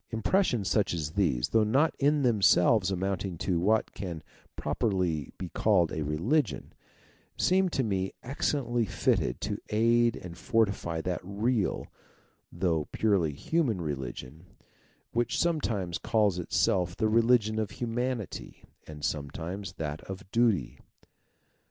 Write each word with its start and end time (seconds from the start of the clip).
Impressions 0.09 0.67
such 0.67 0.95
as 0.95 1.11
these, 1.11 1.49
though 1.49 1.63
not 1.63 1.93
in 1.99 2.23
them 2.23 2.41
selves 2.41 2.89
amounting 2.89 3.37
to 3.37 3.59
what 3.59 3.93
can 3.93 4.23
properly 4.55 5.31
be 5.37 5.47
called 5.49 5.91
a 5.91 6.03
religion, 6.03 6.73
seem 7.37 7.69
to 7.69 7.83
me 7.83 8.11
excellently 8.23 8.83
fitted 8.83 9.39
to 9.39 9.59
aid 9.69 10.15
and 10.15 10.39
fortify 10.39 11.01
that 11.01 11.21
real, 11.23 11.85
though 12.51 12.87
purely 12.91 13.31
human 13.33 13.79
religion, 13.79 14.47
which 15.11 15.39
256 15.39 15.43
THEISM 15.43 15.43
sometimes 15.43 15.97
calls 15.99 16.39
itself 16.39 16.97
the 16.97 17.05
Eeligion 17.07 17.59
of 17.59 17.69
Humanity 17.69 18.63
and 18.87 19.05
sometimes 19.05 19.73
that 19.73 20.01
of 20.05 20.23
Duty. 20.31 20.79